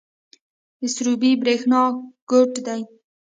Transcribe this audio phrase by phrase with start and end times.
[0.79, 1.81] د سروبي بریښنا
[2.29, 2.81] کوټ دی